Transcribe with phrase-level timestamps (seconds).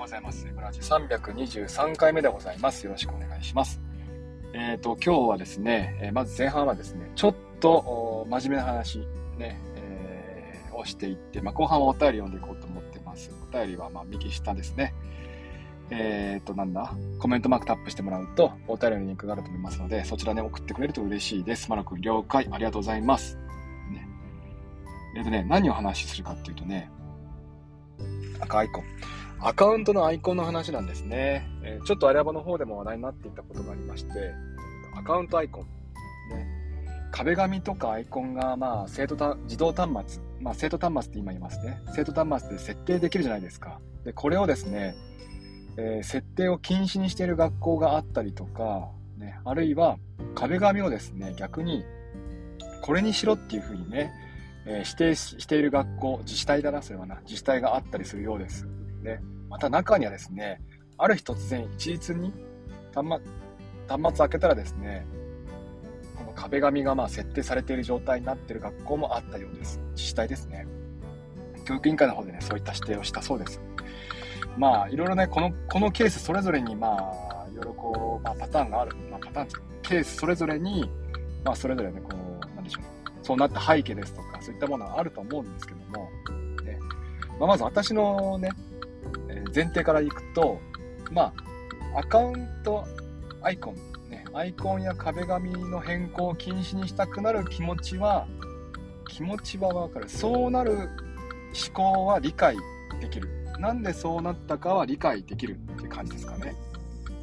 [0.00, 0.46] ございます。
[0.54, 2.84] ブラジ323回目でございます。
[2.84, 3.80] よろしくお願いします。
[4.54, 9.00] えっ、と、今日はですね、えーまず前半はですね、ちょっと真面目な話、
[9.36, 13.30] ね、えーをしていって、まあ、後半はお便り読んでいこうと思ってます。
[13.52, 14.94] お便りは、まあ、右下ですね。
[15.90, 16.94] えっ、と、なんだ？
[17.18, 21.68] コメントマークタップしてもらうと、お便りのリンクがあると思いますので、そちらで送ってくれると嬉しいです。
[21.68, 22.48] マロ君、了解。
[22.50, 23.36] ありがとうございます。
[23.92, 24.08] ね。
[25.18, 26.90] えっ、とね、何を話しするかっていうとね、
[28.40, 29.19] 赤アイコン。
[29.42, 31.48] アカウントのアイコンの話なんですね。
[31.62, 34.34] えーちょっとアラバの方でも話題になっていたことがありまして、
[34.94, 35.64] アカウントアイコン。
[35.64, 36.46] ね、
[37.10, 41.80] 壁紙とかアイコンが、まあ、生徒た自動端末、まあ、生徒端末って今言いますね。
[41.94, 43.80] 生徒端末で設定できるじゃないですか。
[44.04, 44.94] で、これをですね、
[45.78, 49.96] えー設定を禁止にしている学校があったりとか、ね、あるいは
[50.34, 51.82] 壁紙をですね、逆に、
[52.82, 54.12] これにしろっていうふうにね、
[54.66, 58.68] えー指定ししている学校、自治体だな、それはな、自治体があったりするようです。
[59.02, 60.60] ね、また中にはですね、
[60.98, 62.32] ある日突然一律に
[62.94, 63.40] 端末
[63.88, 65.06] 端末開けたらですね、
[66.16, 69.80] この壁紙がまあ設定されている状態になっている学校もあったようです。
[69.92, 70.66] 自治体ですね。
[71.64, 73.60] 教育委員会の方でね、そういった指定をしたそうです。
[74.56, 78.96] まあ、いろいろね、この、このケースそれぞれに、まあ、いろいろこう、まあ、パターンがある。
[79.10, 79.48] まあ、パターン
[79.82, 80.90] ケースそれぞれに、
[81.44, 82.84] まあ、それぞれね、こう、なんでしょう。
[83.22, 86.10] そうなった背景ですとか、そういったものがあると思うんですけども、
[86.64, 86.78] ね
[87.38, 88.50] まあ、まず私のね、
[89.54, 90.60] 前提からいくと、
[91.10, 91.32] ま
[91.94, 92.86] あ、アカウント
[93.42, 98.26] アイコン、ね、アイコンや壁紙の変更を禁止にしたくなる気持ちは、
[99.08, 100.08] 気持ちはわかる。
[100.08, 100.88] そうなる思
[101.72, 102.56] 考は理解
[103.00, 103.28] できる。
[103.58, 106.54] なんでそうなったかは理解できるって感じですかね。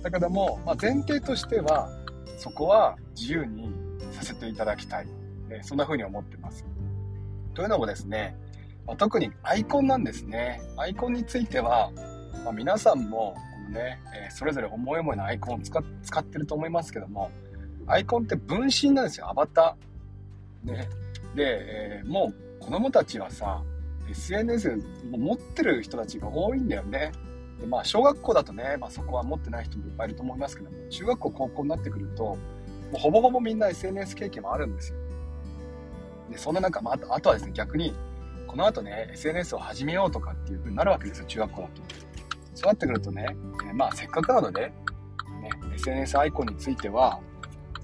[0.03, 1.89] だけども、まあ、前提としては、
[2.37, 3.71] そこは自由に
[4.11, 5.07] させていただきたい。
[5.49, 6.65] えそんな風に思ってます。
[7.53, 8.35] というのもですね、
[8.85, 10.61] ま特にアイコンなんですね。
[10.77, 11.91] アイコンについては、
[12.47, 17.29] まあ皆さんもこのね、えーそれぞれ思い思いのアイコンを使っ使ってると思いますけども、
[17.87, 20.71] アイコンって分身なんですよ、アバター。
[20.71, 20.87] ね。
[21.35, 22.31] で、えーも
[22.61, 23.61] う子供たちはさ、
[24.09, 24.77] SNS
[25.11, 27.11] も持ってる人たちが多いんだよね。
[27.59, 32.37] でまあ、小学校だとね、まあ、そこは持ってない人もいっぱいいると思いますけども、中学校、高校になってくると、も
[32.93, 34.99] うほぼほぼみんな SNS 経験もあるんですよ。
[36.29, 37.93] で、そんな中、まあ、とはですね、逆に、
[38.47, 42.06] この後ね、SNS を始めようとかっていう風になるわけですよ、中学校だと。
[42.57, 43.37] そうなってくるとね、
[43.69, 44.71] えまあ、せっかくなので、ね、
[45.75, 47.19] SNS アイコンについては、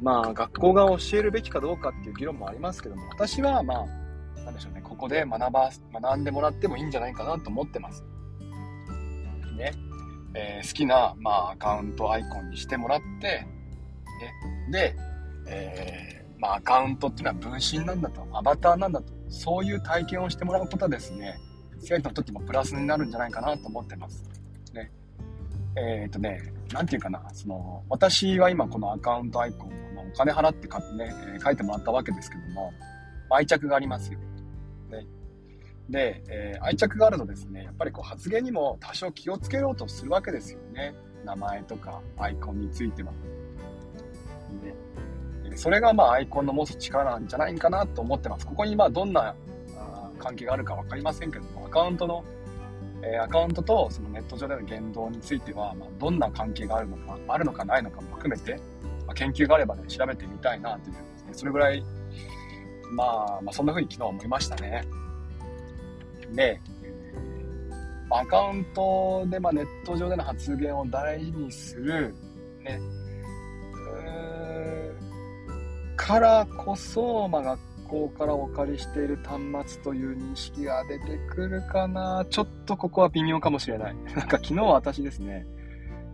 [0.01, 3.85] まあ、学校が教えるべきかどうかっていう議論もありますけども、私はま
[4.35, 8.03] あ、なんでしょうね、ここで学ば、学んでもらってもいいんじゃないかなと思ってます。
[9.55, 9.73] ね、
[10.33, 13.45] えー好きな、まあ、アカウントアイコンにしてもらって、
[14.71, 14.95] ね、で、
[15.47, 21.37] えーまあ、アカウントっていうのは分身なんだと、アバターなんだと、そういう体験をしてもらうことはですね、
[21.77, 24.33] 生徒にとってもプラスになるんじゃないかなと思ってます。
[24.73, 24.91] ね。
[25.75, 32.71] えっ、とね、なんていうかな、その、私は今このアカウントアイコンを、まあお金払って買ってね、えー書いてもらったわけですけども、
[33.29, 34.19] 愛着がありますよ。
[34.89, 35.05] ね。
[35.89, 40.93] で、えー愛着があるとですね、やっぱりこう発言にも多少気をつけようとするわけですよね。
[41.25, 43.11] 名前とかアイコンについては。
[43.11, 43.17] ね
[45.45, 48.45] えそれがまあアイコンの持つ力なんじゃないかなと思ってます。
[48.45, 49.35] ここにまあどんな
[49.77, 52.23] あ関係があるか分かりませんけども、アカウントの、
[53.05, 58.55] えアカウントとそのネット上での言動については、まあ、どんな関係があるのか、あるのかないのかも含めて、
[59.05, 60.99] まあ、研究があればね、調べてみたいなというね、
[61.33, 61.83] それぐらい、
[62.95, 64.85] まあ、まあ、そんなふうに昨日思いましたね。
[66.31, 66.59] で、
[68.09, 72.15] アカウントで、ま、ネット上での発言を大事にする、
[72.63, 72.79] ね、
[75.97, 77.59] からこそ、まあ、学
[77.93, 79.39] 校からお借りしている端
[79.73, 82.25] 末という認識が出てくるかな。
[82.27, 83.95] ちょっとここは微妙かもしれない。
[84.15, 85.45] なんか昨日は私ですね、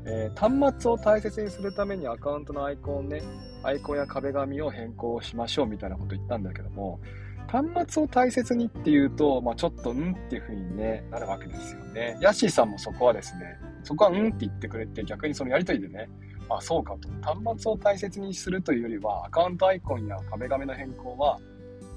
[0.05, 3.21] えー端末を大切にするためにアカウントのアイコンね、
[3.63, 6.99] アイコンや壁紙を変更しましょうみたいなこと言ったんだけども、
[7.47, 12.17] 端末を大切にっていうと、まあ、ちょっとうんっていう風に、ね、なるわけですよね。
[12.21, 16.09] ヤッシーさんもそこはですね、そこはうんって言ってくれて、逆にそのやりとりでね、
[16.49, 17.09] あ、そうかと。
[17.21, 21.39] 端末を大切にするというよりは、アカウントアイコンや壁紙の変更は、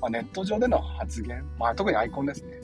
[0.02, 2.60] まあ、ネット上での発言、まあ、特にアイコンですね。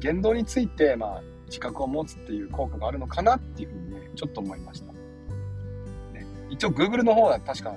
[0.00, 4.92] 言動について、まあ、自覚を持つっていう効果があるのかなっていうふうにね、ちょっと思いました。
[4.92, 7.74] ね、一応 Google の方は確か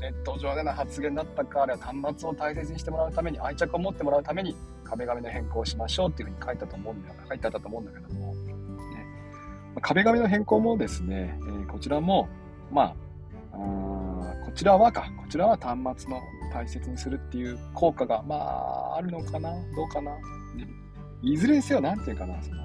[0.00, 4.54] ネット上での発言だったか、あるいは端末を大切にしてもらうために、愛着を持ってもらうために、
[4.84, 8.54] 壁紙の変更をしましょうっていうふうに書いたと思うんだ書いてあったと思うんだけども、ね、
[9.74, 12.28] ま壁紙の変更もですね、えーこちらも、
[12.70, 12.94] まあ、
[13.52, 13.56] あ
[14.44, 16.20] こちらはか、こちらは端末の
[16.54, 20.12] 大切にするっていう効果が、まあ、あるのかな、どうかな？
[20.12, 20.20] ね
[21.20, 22.62] いずれにせよ、なんていうかな、その、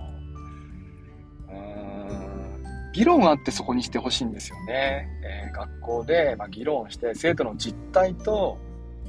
[1.49, 5.07] うー議論あってそこにしてほしいんですよね。
[5.23, 8.57] えー、学校で、まあ、議論して生徒の実態と、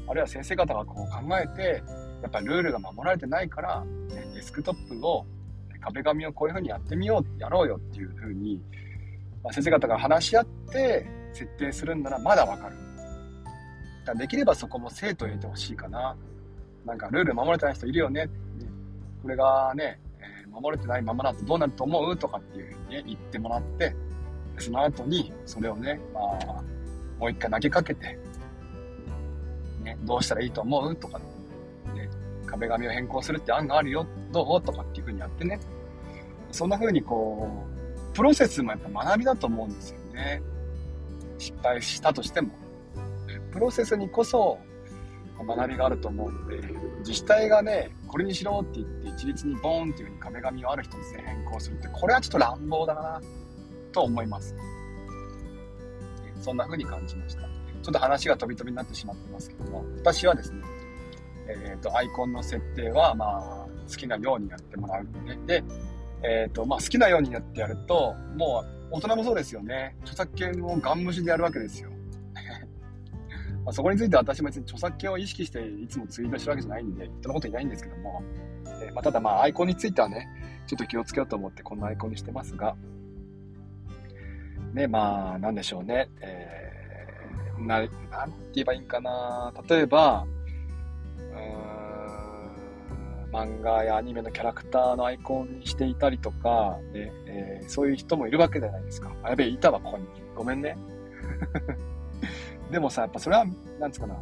[0.06, 1.82] あるいは先生方がこう考えて、
[2.22, 5.26] やっぱりルールが守られてないから、ね、デスクトップを、
[5.80, 8.62] 壁紙をこういうふうにやってみよう、やろうよっていうふうに、
[9.42, 12.76] まあ、先生方が話し合って設定するんならまだわかる。
[14.04, 16.16] だできればそこも生徒入れてほしいかな。
[16.84, 18.28] なんかルール守れてない人いるよね。
[19.22, 22.16] これがね、えー、守れてないままだとどうなると思う？
[22.16, 23.94] とかっていうふうにね、言ってもらって、
[24.58, 26.62] その後にそれをね、まあ、
[27.18, 28.18] もう一回投げかけて、
[29.82, 30.96] ね、どうしたらいいと思う？
[30.96, 31.18] とか、
[31.94, 32.08] ね、
[32.46, 34.62] 壁紙を変更するって案があるよ、どう？
[34.62, 35.60] とかっていうふうにやってね、
[36.50, 37.66] そんな風にこ
[38.12, 40.42] う、プロセスもやっぱ学びだと思うんですよね。
[41.38, 42.48] 失敗したとしても。
[43.52, 44.58] プロセスにこそ
[45.44, 46.60] 学びがあると思うので、
[47.00, 53.20] 自治体がね、これにしろって言って一律にボーンっていう風に壁紙をある一つで変更するって、これはちょっと乱暴だな、
[53.92, 54.54] と思います。
[56.40, 57.42] そんな風に感じました。
[57.42, 60.62] ちょっと話が飛び飛びになってしまってますけども、私はですね、
[61.48, 65.64] えっ、ー、と、アイコンの設定は、まあ、好きなようにやってもらうので、で、
[66.22, 69.96] えっ、ー、と、まあ、好きなようにやってやると、もう、大人もそうですよね。
[70.02, 71.90] 著作権をガン無視でやるわけですよ。
[73.70, 78.20] まあ、そこについては私も別に著作権を意識していつもツイートしてるわけじゃないんで、人のこといないんですけども、
[78.82, 80.28] えー、まあ、ただまあアイコンについてはね、
[80.66, 82.74] ちょっと気をつけようと思ってこんなアイコンにしてますが、
[84.74, 86.08] ね、まあ、なんでしょうね。
[86.20, 87.94] えー、な、なんて
[88.54, 89.52] 言えばいいんかな。
[89.68, 90.26] 例えば、
[93.22, 99.12] うん、漫画やアニメのキャラクターのアイコンにしていたりとか、ねえー、そういう人もいるわけじゃないですか。
[99.22, 100.06] あ、やべえ、いたわ、ここに。
[100.34, 100.76] ごめんね。
[102.70, 103.44] でもさ、やっぱそれは、
[103.78, 104.16] なんつうかな、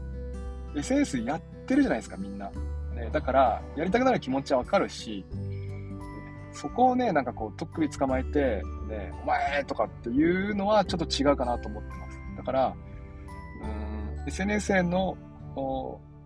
[0.77, 2.51] SNS やってるじゃないですか、みんな。
[2.95, 5.25] ね、だから、やりたくなる気持ちはわかるし、
[6.53, 12.19] そこをね、なんかこう、とっくり捕まえて、ね、お前とかっていうのはちょっと違うかなと思ってます。
[12.37, 12.75] だから、
[14.27, 15.17] SNS への、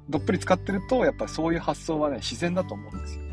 [0.09, 3.25] どっぷり使ってると、やっぱりそういう発想はね、自然だと思うんですよ。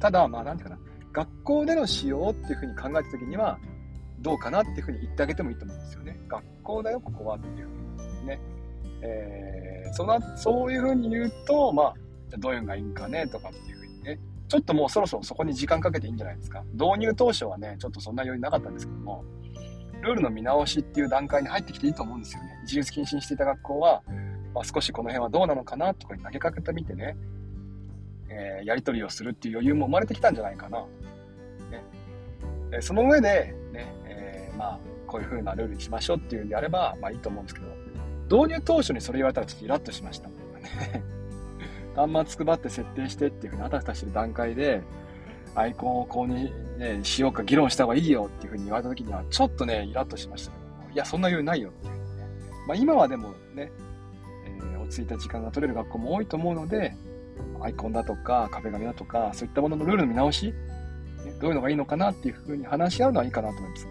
[0.00, 0.80] ただ、まあ、なんていうかな、
[1.12, 3.58] 学校での使用っていうふうに考えたときには、
[4.20, 6.20] どうかなっていうふうに言ってあげてもいいと思うんですよね。
[6.28, 7.79] 学校だよ、ここはっていうふうに。
[8.24, 8.40] ね。
[9.02, 11.94] えー、その、そういうふうに言うと、まあ、
[12.28, 14.18] じゃどういうのがいいんかねとかっていうふうにね、
[14.48, 16.64] ちょっともうそろそろそこに時間かけていいんじゃないですか。
[16.72, 19.24] 導入当初はね、ちょっとそんな余裕なかったんですけども、
[20.02, 22.58] ルールの見直しっていう段階に入ってきていいと思うんですよね。
[22.62, 24.02] 自由禁止にしていた学校は、
[24.54, 27.16] まあ、少しこの辺はどうなのかなとかに投げかけてみてね、
[28.28, 30.80] えー、やり取りをするっていう余裕も生まれてきたんじゃないかな。
[30.80, 30.86] ね
[32.72, 37.66] えその上で、ね、えー、まあ、こういう風なルールにしましょうっていうんであれば、まあいいと思うんですけど、
[38.30, 40.30] 導入当初にそれ言われたらちょっとイラッとしました。
[42.06, 44.82] 端末配って設定してっていうふうにあたふたしてる段階で、
[45.56, 50.52] アイコンをこうに、ね、しようか議論した方がいいよっていうふうに言われた時には、ちょっとね、イラッとしました、
[50.92, 52.00] いや、そんな余裕ないよっていう、ね。
[52.68, 53.72] まあ今はでもね、
[54.46, 56.94] えー、落ち着いた時間が取れる学校も多いと思うので、
[57.60, 60.54] アイコンだとか壁紙だとか、そういったもののルールの見直し、
[61.40, 63.88] どういうのがいいのかなっていうふうに話し合うのはいいかなと思います。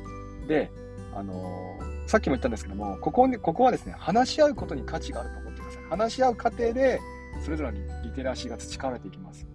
[0.48, 0.72] で、
[1.14, 5.84] あのーさっきも言ったんですけども、ここに、ここはですね、話し合うことに価値があると思ってください。
[5.92, 7.00] 話し合う過程で、
[7.46, 9.46] それぞれのリテラシーが培われていきます。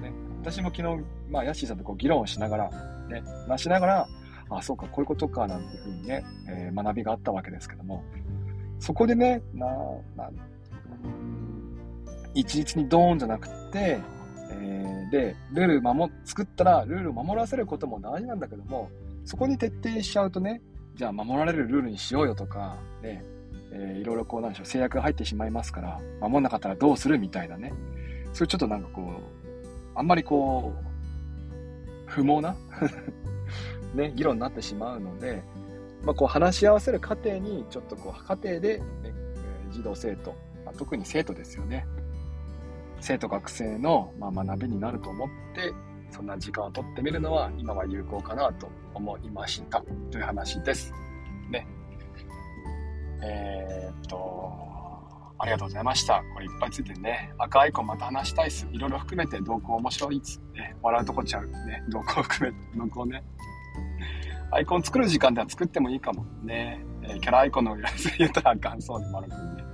[0.00, 0.10] ね、
[0.40, 2.70] 私も昨日、まあ、ヤッシーさんとこう議論をしながら、
[3.10, 4.08] ね、話しながら、
[4.48, 8.02] あ、そうか、こういうことか、なんていうふうにね、えー、学びがあったわけですけども、
[8.80, 9.66] そこでね、な、
[10.16, 10.30] な、
[12.32, 14.00] 一律にドーンじゃなくて、
[14.50, 18.88] えー、で、ルール守、作ったらルールを守らせることも大事なんだけども、
[19.26, 20.62] そこに徹底しちゃうとね、
[20.94, 23.24] じゃあ守られるルールにしようよとか、ね、
[23.72, 27.72] えー、いろいろこうなんでしょう、制約が入ってしまいますから、守んなかったらどうするみたいなね。
[28.32, 29.42] そういうちょっとなんかこう、
[29.94, 32.54] あんまりこう、不毛な
[33.94, 35.42] ね、議論になってしまうので、
[36.04, 38.84] まあ、こう話し合わせる過程に、ちょっとこう、過程で、ね、
[39.70, 40.34] 児童生徒、
[40.64, 41.86] まあ、特に生徒ですよね。
[43.00, 45.72] 生徒学生の、まあ、学びになると思って、
[46.12, 50.92] そんな時間をとってみるのは今は有効かなと思いましたという話です。
[51.50, 51.66] ね。
[53.22, 54.52] えー、っと、
[55.38, 56.22] ありがとうございました。
[56.34, 58.68] これいっぱいついてね、赤アイコンまた話したいっす。
[58.70, 60.40] いろいろ含めて動向面白いっす。
[60.54, 61.46] ね、笑うとこちゃう。
[61.48, 63.24] ね、動向含めて、動向ね。
[64.50, 66.26] アイコン作る時間では作ってもいいかも。
[66.42, 66.84] ね。
[67.02, 69.64] えー、キャラアイコンのやつ言ったらあかんそうで、丸くんね。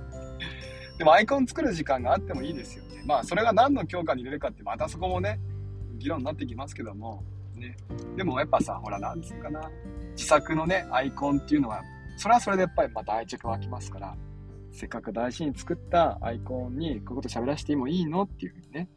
[0.97, 3.03] でもアイコン作る時間があってもいいですよね。
[3.05, 5.39] まあ、それが何の強化に入れるかって、またそこもね、
[5.99, 7.23] 議論になってきますけども、
[7.55, 7.75] ね。
[8.15, 9.69] でもやっぱさ、ほら、なんつうかな。
[10.11, 11.81] 自作のね、アイコンっていうのは、
[12.17, 14.15] それはそれでやっぱりまた愛着湧きますから、
[14.71, 18.89] せっかく大事に作ったアイコンにこういうこと喋らせてもいいのっていうふうにね。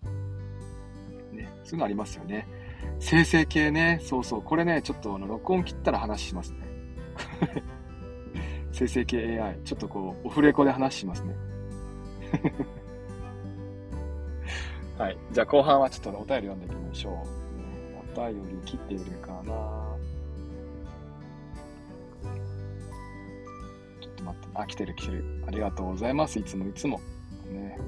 [1.33, 2.47] ね、そういうのありますよね。
[2.99, 6.59] 生成系ね、そうそう、これね、ちょっとあの録音切ったら話しますね。
[8.73, 9.59] 生成系 AI。
[9.65, 11.35] ちょっとこう、オフレコで話しますね。
[14.99, 15.19] はい。
[15.33, 17.15] じゃあ後半はちょっとお便り読んでいきましょう。
[18.15, 19.53] お便り切っているかな
[24.01, 24.49] ちょっと待って。
[24.55, 25.25] あ、来てる来てる。
[25.47, 26.39] ありがとうございます。
[26.39, 27.01] いつもいつも。
[27.51, 27.79] ね。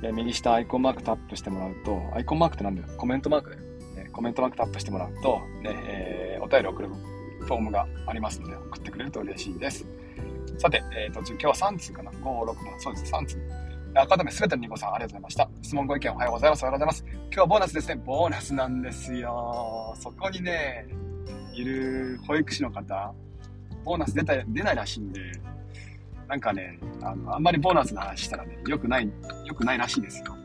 [0.00, 3.62] で右下アイコンマークタップしてもらうと、アイコンマークって何だよコメントマークだよ。
[3.96, 9.84] ね、コメントマークタップしてもらうと、ね、えー、お便り送るフォームがありますので、送ってくれると嬉しいです。
[10.58, 13.36] さて、えっ、ー、と、今日は3通かな ?5、6、7、そうです、3通。
[13.94, 15.50] 改めすべてのニコさんありがとうございました。
[15.62, 16.62] 質問ご意見おはようございます。
[16.62, 17.04] おはようございます。
[17.06, 17.94] 今日はボーナスですね。
[17.96, 19.94] ボーナスなんですよ。
[19.98, 20.86] そこにね、
[21.54, 23.12] いる保育士の方、
[23.84, 25.20] ボーナス出た出ないらしいんで、
[26.26, 29.10] なんかね、あの、あんまりボーナスの話したらね、良くない、
[29.44, 30.36] 良くないらしいですよ。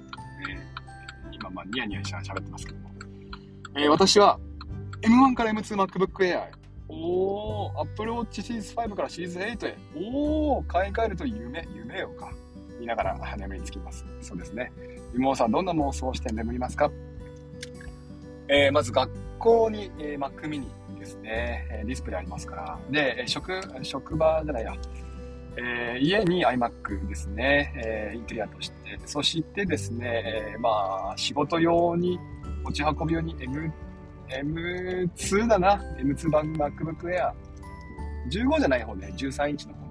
[0.50, 2.90] えー、今、まあ、ニヤニヤしながら喋ってますけども。
[3.78, 4.38] えー、私は、
[5.02, 6.48] M1 から M2MacBook Air
[6.90, 9.78] おー、Apple Watch シリーズ5からシリーズ8へ。
[9.96, 12.32] おー、買い替えると夢、夢よか。
[12.94, 14.06] いながら 眠りにつきます。
[14.22, 14.72] そうですね。
[15.14, 16.90] 妹さん、どんな妄想をして眠りますか？
[18.50, 20.66] えー、まず学校に、えー、Mac mini
[20.98, 22.80] ですね、えディスプレイありますから。
[22.90, 24.74] で、職、職場じゃないや、
[25.58, 28.98] えー、家に iMac ですね、えー、インテリアとして。
[29.06, 32.20] そしてですね、えー、まあ、仕事用に、
[32.64, 33.74] 持ち運び用に M、
[34.30, 35.82] M2 だな。
[35.98, 37.32] M2 版 MacBook Air。
[38.30, 39.87] 15じゃない方ね、13インチの方ね。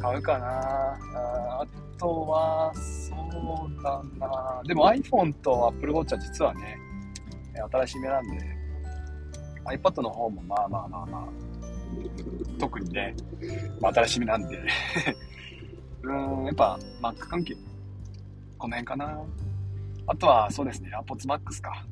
[0.00, 0.98] 買うかな
[1.60, 1.66] あ
[1.98, 6.78] とは、そうだなでも iPhone と Apple Watch は実はね、
[7.70, 8.38] 新しめなんで、
[9.64, 11.28] iPad の方もまあまあまあまあ、
[12.58, 13.14] 特にね、
[13.80, 14.58] まあ、新しめなんで
[16.02, 17.54] うん、やっぱ Mac 関係、
[18.56, 19.20] この辺かな。
[20.06, 21.84] あとはそうですね、AirPods Max か。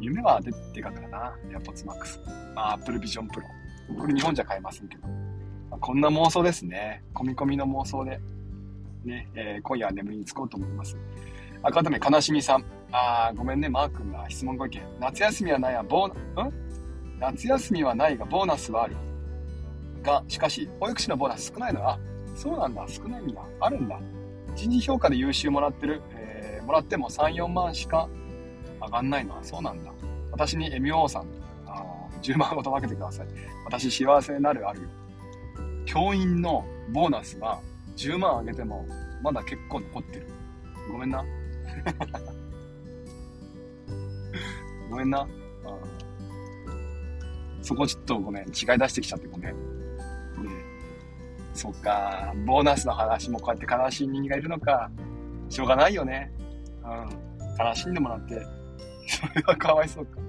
[0.00, 2.54] 夢はででかくだな、AirPods Max。
[2.54, 3.42] まあ、Apple Vision Pro。
[3.98, 5.29] これ日本じゃ買えませんけど。
[5.78, 7.02] こんな妄想ですね。
[7.14, 8.20] 込み込みの妄想で。
[9.04, 10.96] ね、えー、今夜は眠りにつこうと思います。
[11.62, 12.64] あ、改め、悲しみさん。
[12.92, 14.82] あー、ごめんね、マー君が質問ご意見。
[14.98, 16.52] 夏休みはないが、ボーナ、ん？
[17.18, 18.96] 夏休みはないが、ボーナスはある。
[20.02, 21.88] が、しかし、保育士のボーナス少ないの？
[21.88, 21.98] あ、
[22.34, 23.40] そうなんだ、少ないんだ。
[23.60, 23.98] あるんだ。
[24.54, 28.08] 人事評価で優秀もらってる、えー、もらっても3、4万しか
[28.82, 29.36] 上がんないの？
[29.36, 29.92] はそうなんだ。
[30.32, 31.26] 私に MO さん、
[31.66, 31.84] あ
[32.22, 33.26] 10万ほど分けてください。
[33.64, 34.88] 私幸せになるあるよ。
[35.90, 37.60] 教員のボーナスは
[37.96, 38.86] 10万あげても
[39.22, 40.28] まだ結構残ってる。
[40.88, 41.18] ごめんな。
[44.88, 45.26] ごめんな。
[47.60, 48.44] そこちょっとごめん。
[48.44, 49.56] 違い出してきちゃってごめん。
[51.54, 52.32] そっか。
[52.46, 54.92] ボーナスの話もこうやって悲しい人間がいるのか。
[55.48, 56.30] しょうがないよね。
[56.84, 57.08] うん。
[57.66, 58.40] 悲しんでもらって。
[59.08, 60.20] それはかわいそうか。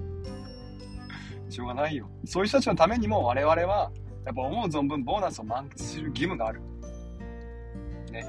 [1.48, 2.10] しょうがないよ。
[2.24, 3.92] そういう人たちのためにも我々は、
[4.24, 6.60] やっぱ思う存分ボーナスを満喫する義務がある。
[8.12, 8.24] ね。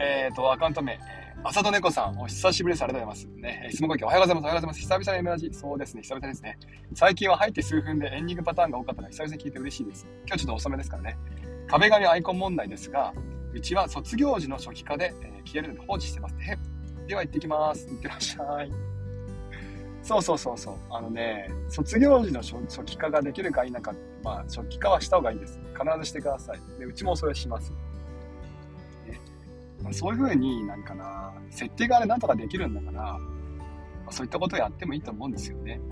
[0.00, 2.82] えっ、ー、と、アカウント名、えー、浅戸猫さん、お久しぶりです。
[2.82, 3.40] ありがとうございます。
[3.40, 4.44] ね、質問ご意見おはようございます。
[4.44, 4.80] おはようございます。
[4.80, 5.50] 久々の M ラジ。
[5.52, 6.58] そうですね、久々ですね。
[6.94, 10.06] 最近は入って数分でエンディングパターンが多かったので、久々に聞いて嬉しいです。
[10.26, 11.16] 今日ちょっと遅めですからね。
[11.68, 13.14] 壁紙アイコン問題ですが、
[13.54, 16.58] うちは卒業時の初期化で、えー、消えるので放置してますね。
[17.06, 17.86] では行ってきます。
[17.86, 18.91] 行ってらっしゃい。
[20.02, 20.76] そうそうそうそう。
[20.90, 23.94] あのね、卒業時の初期化ができるか否か、
[24.24, 25.60] まあ、初期化はした方がいいです。
[25.74, 26.60] 必ずしてください。
[26.78, 27.70] で、うちもそれします。
[29.06, 29.20] ね
[29.82, 33.18] まあ、そういうふうになんかな、設定があれなんとかできるんだから、ま
[34.08, 35.76] あ、そういったことをやってもいいと思うんですよね。
[35.76, 35.82] ね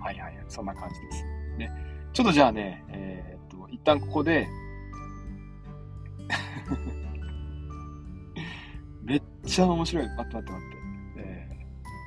[0.00, 1.24] はいはいはい、そんな感じです。
[1.58, 1.72] ね、
[2.12, 4.46] ちょっとじゃあね、えー、っと、一旦ここで
[9.02, 10.08] めっちゃ面白い。
[10.16, 10.81] 待って待って待って。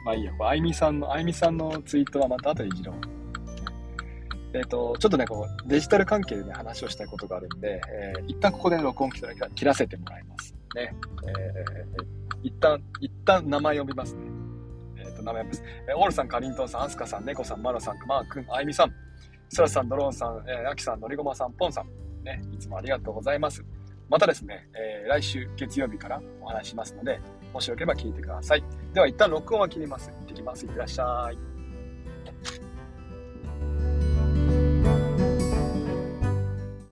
[0.05, 2.95] まあいいや、あいみさんの、あいみさんのツイートはまた後でいじろう。
[4.53, 10.95] えっ、ー、と、ちょっとね、こう、デジタル関係でね、話をしたいことがあるんで、えー、一旦ここで、録音機ら切らせてもらいますね。
[11.27, 12.05] えー、
[12.43, 14.21] 一旦、一旦名前呼びますね。
[14.97, 15.63] えっ、ー、と、名前呼びます。
[15.89, 18.93] えー、オールさん、かりんとうさん、あすかさん、ねこさん、まろさん、まーくん、あいみさん、
[19.49, 23.65] そらさん、ドローンさん、えー、あきさん、のりごまさん、ぽんさん、ね、いつもありがとうございます。
[24.07, 27.19] またですね、えー、来週月曜日からお話しますので、
[27.55, 28.63] もしよければ聞いてください。
[28.93, 30.09] では一旦録音は切ります。
[30.09, 30.65] 行ってきます。
[30.65, 31.54] いってらっしゃい。